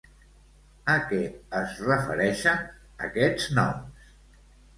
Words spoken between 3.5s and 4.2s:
noms?